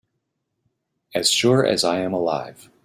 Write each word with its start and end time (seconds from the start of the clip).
As 1.13 1.29
sure 1.31 1.63
as 1.63 1.83
I 1.83 1.99
am 1.99 2.11
alive 2.11 2.71